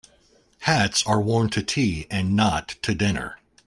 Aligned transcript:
Hats 0.61 1.05
are 1.05 1.21
worn 1.21 1.51
to 1.51 1.61
tea 1.61 2.07
and 2.09 2.35
not 2.35 2.69
to 2.81 2.95
dinner. 2.95 3.37